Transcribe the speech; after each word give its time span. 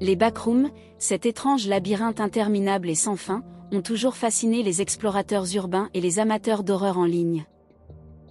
Les 0.00 0.16
backrooms, 0.16 0.70
cet 0.98 1.26
étrange 1.26 1.66
labyrinthe 1.66 2.20
interminable 2.20 2.88
et 2.88 2.94
sans 2.94 3.16
fin, 3.16 3.42
ont 3.72 3.82
toujours 3.82 4.16
fasciné 4.16 4.62
les 4.62 4.80
explorateurs 4.80 5.44
urbains 5.54 5.90
et 5.92 6.00
les 6.00 6.18
amateurs 6.18 6.62
d'horreur 6.62 6.98
en 6.98 7.04
ligne. 7.04 7.44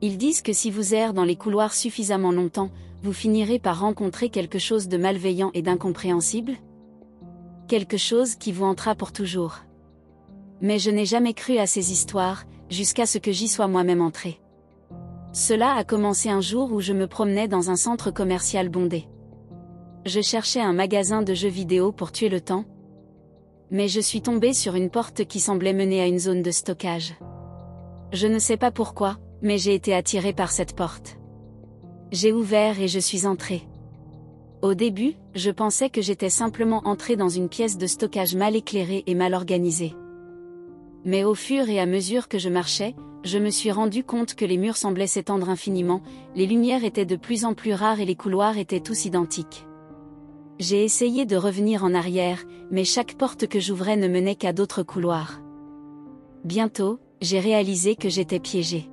Ils 0.00 0.16
disent 0.16 0.40
que 0.40 0.54
si 0.54 0.70
vous 0.70 0.94
errez 0.94 1.12
dans 1.12 1.24
les 1.24 1.36
couloirs 1.36 1.74
suffisamment 1.74 2.32
longtemps, 2.32 2.70
vous 3.02 3.12
finirez 3.12 3.58
par 3.58 3.80
rencontrer 3.80 4.30
quelque 4.30 4.58
chose 4.58 4.88
de 4.88 4.96
malveillant 4.96 5.50
et 5.54 5.62
d'incompréhensible 5.62 6.54
Quelque 7.68 7.98
chose 7.98 8.34
qui 8.34 8.52
vous 8.52 8.64
entra 8.64 8.94
pour 8.94 9.12
toujours. 9.12 9.58
Mais 10.60 10.78
je 10.78 10.90
n'ai 10.90 11.04
jamais 11.04 11.34
cru 11.34 11.58
à 11.58 11.66
ces 11.66 11.92
histoires, 11.92 12.44
jusqu'à 12.68 13.06
ce 13.06 13.18
que 13.18 13.32
j'y 13.32 13.48
sois 13.48 13.68
moi-même 13.68 14.00
entré. 14.00 14.40
Cela 15.32 15.74
a 15.74 15.84
commencé 15.84 16.28
un 16.28 16.40
jour 16.40 16.72
où 16.72 16.80
je 16.80 16.92
me 16.92 17.06
promenais 17.06 17.46
dans 17.46 17.70
un 17.70 17.76
centre 17.76 18.10
commercial 18.10 18.68
bondé. 18.68 19.06
Je 20.06 20.22
cherchais 20.22 20.60
un 20.60 20.72
magasin 20.72 21.20
de 21.20 21.34
jeux 21.34 21.50
vidéo 21.50 21.92
pour 21.92 22.10
tuer 22.10 22.30
le 22.30 22.40
temps. 22.40 22.64
Mais 23.70 23.86
je 23.86 24.00
suis 24.00 24.22
tombé 24.22 24.54
sur 24.54 24.74
une 24.74 24.88
porte 24.88 25.26
qui 25.26 25.40
semblait 25.40 25.74
mener 25.74 26.00
à 26.00 26.06
une 26.06 26.18
zone 26.18 26.42
de 26.42 26.50
stockage. 26.50 27.14
Je 28.10 28.26
ne 28.26 28.38
sais 28.38 28.56
pas 28.56 28.70
pourquoi, 28.70 29.18
mais 29.42 29.58
j'ai 29.58 29.74
été 29.74 29.94
attiré 29.94 30.32
par 30.32 30.52
cette 30.52 30.74
porte. 30.74 31.18
J'ai 32.12 32.32
ouvert 32.32 32.80
et 32.80 32.88
je 32.88 32.98
suis 32.98 33.26
entré. 33.26 33.62
Au 34.62 34.72
début, 34.72 35.16
je 35.34 35.50
pensais 35.50 35.90
que 35.90 36.00
j'étais 36.00 36.30
simplement 36.30 36.80
entré 36.86 37.16
dans 37.16 37.28
une 37.28 37.50
pièce 37.50 37.76
de 37.76 37.86
stockage 37.86 38.34
mal 38.34 38.56
éclairée 38.56 39.04
et 39.06 39.14
mal 39.14 39.34
organisée. 39.34 39.94
Mais 41.04 41.24
au 41.24 41.34
fur 41.34 41.68
et 41.68 41.78
à 41.78 41.86
mesure 41.86 42.26
que 42.26 42.38
je 42.38 42.48
marchais, 42.48 42.94
je 43.22 43.38
me 43.38 43.50
suis 43.50 43.70
rendu 43.70 44.02
compte 44.02 44.34
que 44.34 44.46
les 44.46 44.56
murs 44.56 44.78
semblaient 44.78 45.06
s'étendre 45.06 45.50
infiniment, 45.50 46.00
les 46.34 46.46
lumières 46.46 46.84
étaient 46.84 47.04
de 47.04 47.16
plus 47.16 47.44
en 47.44 47.52
plus 47.52 47.74
rares 47.74 48.00
et 48.00 48.06
les 48.06 48.16
couloirs 48.16 48.56
étaient 48.56 48.80
tous 48.80 49.04
identiques. 49.04 49.66
J'ai 50.60 50.84
essayé 50.84 51.24
de 51.24 51.36
revenir 51.36 51.84
en 51.84 51.94
arrière, 51.94 52.44
mais 52.70 52.84
chaque 52.84 53.14
porte 53.14 53.46
que 53.46 53.58
j'ouvrais 53.58 53.96
ne 53.96 54.08
menait 54.08 54.34
qu'à 54.34 54.52
d'autres 54.52 54.82
couloirs. 54.82 55.40
Bientôt, 56.44 56.98
j'ai 57.22 57.40
réalisé 57.40 57.96
que 57.96 58.10
j'étais 58.10 58.40
piégé. 58.40 58.90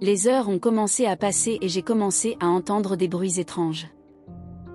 Les 0.00 0.26
heures 0.26 0.48
ont 0.48 0.58
commencé 0.58 1.06
à 1.06 1.16
passer 1.16 1.58
et 1.60 1.68
j'ai 1.68 1.82
commencé 1.82 2.36
à 2.40 2.48
entendre 2.48 2.96
des 2.96 3.06
bruits 3.06 3.38
étranges. 3.38 3.86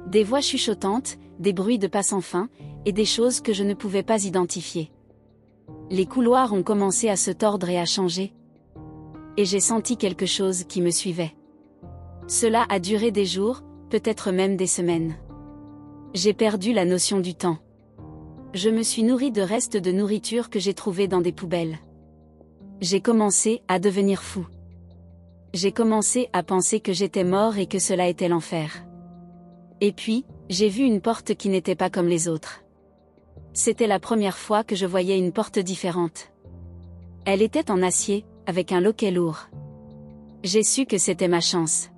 Des 0.07 0.23
voix 0.23 0.39
chuchotantes, 0.39 1.17
des 1.37 1.51
bruits 1.51 1.79
de 1.79 1.87
pas 1.87 2.01
sans 2.01 2.21
fin, 2.21 2.47
et 2.85 2.93
des 2.93 3.03
choses 3.03 3.41
que 3.41 3.51
je 3.51 3.65
ne 3.65 3.73
pouvais 3.73 4.01
pas 4.01 4.23
identifier. 4.23 4.93
Les 5.89 6.05
couloirs 6.05 6.53
ont 6.53 6.63
commencé 6.63 7.09
à 7.09 7.17
se 7.17 7.31
tordre 7.31 7.67
et 7.67 7.77
à 7.77 7.85
changer. 7.85 8.33
Et 9.35 9.43
j'ai 9.43 9.59
senti 9.59 9.97
quelque 9.97 10.25
chose 10.25 10.63
qui 10.63 10.81
me 10.81 10.91
suivait. 10.91 11.35
Cela 12.27 12.65
a 12.69 12.79
duré 12.79 13.11
des 13.11 13.25
jours, 13.25 13.63
peut-être 13.89 14.31
même 14.31 14.55
des 14.55 14.65
semaines. 14.65 15.17
J'ai 16.15 16.33
perdu 16.33 16.73
la 16.73 16.85
notion 16.85 17.19
du 17.19 17.35
temps. 17.35 17.59
Je 18.55 18.71
me 18.71 18.81
suis 18.81 19.03
nourri 19.03 19.31
de 19.31 19.43
restes 19.43 19.77
de 19.77 19.91
nourriture 19.91 20.49
que 20.49 20.59
j'ai 20.59 20.73
trouvés 20.73 21.07
dans 21.07 21.21
des 21.21 21.31
poubelles. 21.31 21.77
J'ai 22.81 22.99
commencé 22.99 23.61
à 23.67 23.77
devenir 23.77 24.23
fou. 24.23 24.47
J'ai 25.53 25.71
commencé 25.71 26.27
à 26.33 26.41
penser 26.41 26.79
que 26.79 26.93
j'étais 26.93 27.23
mort 27.23 27.59
et 27.59 27.67
que 27.67 27.77
cela 27.77 28.07
était 28.07 28.27
l'enfer. 28.27 28.87
Et 29.81 29.91
puis, 29.91 30.25
j'ai 30.49 30.67
vu 30.67 30.83
une 30.83 30.99
porte 30.99 31.35
qui 31.35 31.47
n'était 31.47 31.75
pas 31.75 31.91
comme 31.91 32.07
les 32.07 32.27
autres. 32.27 32.63
C'était 33.53 33.87
la 33.87 33.99
première 33.99 34.37
fois 34.37 34.63
que 34.63 34.75
je 34.75 34.87
voyais 34.87 35.17
une 35.17 35.31
porte 35.31 35.59
différente. 35.59 36.31
Elle 37.25 37.43
était 37.43 37.69
en 37.69 37.83
acier, 37.83 38.25
avec 38.47 38.71
un 38.71 38.81
loquet 38.81 39.11
lourd. 39.11 39.49
J'ai 40.43 40.63
su 40.63 40.87
que 40.87 40.97
c'était 40.97 41.27
ma 41.27 41.41
chance. 41.41 41.89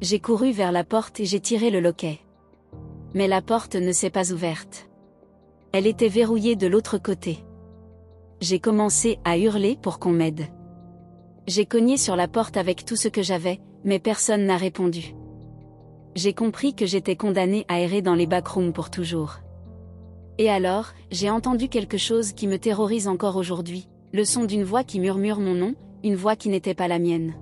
J'ai 0.00 0.18
couru 0.18 0.50
vers 0.50 0.72
la 0.72 0.82
porte 0.82 1.20
et 1.20 1.26
j'ai 1.26 1.40
tiré 1.40 1.70
le 1.70 1.78
loquet 1.78 2.18
mais 3.14 3.28
la 3.28 3.40
porte 3.40 3.76
ne 3.76 3.92
s'est 3.92 4.10
pas 4.10 4.32
ouverte. 4.32 4.88
Elle 5.72 5.86
était 5.86 6.08
verrouillée 6.08 6.56
de 6.56 6.66
l'autre 6.66 6.98
côté. 6.98 7.44
J'ai 8.40 8.58
commencé 8.58 9.18
à 9.24 9.38
hurler 9.38 9.78
pour 9.80 9.98
qu'on 9.98 10.10
m'aide. 10.10 10.46
J'ai 11.46 11.66
cogné 11.66 11.96
sur 11.96 12.16
la 12.16 12.28
porte 12.28 12.56
avec 12.56 12.84
tout 12.84 12.96
ce 12.96 13.08
que 13.08 13.22
j'avais, 13.22 13.60
mais 13.84 13.98
personne 13.98 14.46
n'a 14.46 14.56
répondu. 14.56 15.14
J'ai 16.14 16.32
compris 16.32 16.74
que 16.74 16.86
j'étais 16.86 17.16
condamné 17.16 17.64
à 17.68 17.80
errer 17.80 18.02
dans 18.02 18.14
les 18.14 18.26
backrooms 18.26 18.72
pour 18.72 18.90
toujours. 18.90 19.38
Et 20.38 20.50
alors, 20.50 20.92
j'ai 21.10 21.30
entendu 21.30 21.68
quelque 21.68 21.98
chose 21.98 22.32
qui 22.32 22.48
me 22.48 22.58
terrorise 22.58 23.08
encore 23.08 23.36
aujourd'hui, 23.36 23.88
le 24.12 24.24
son 24.24 24.44
d'une 24.44 24.64
voix 24.64 24.84
qui 24.84 25.00
murmure 25.00 25.38
mon 25.38 25.54
nom, 25.54 25.74
une 26.02 26.16
voix 26.16 26.36
qui 26.36 26.48
n'était 26.48 26.74
pas 26.74 26.88
la 26.88 26.98
mienne. 26.98 27.34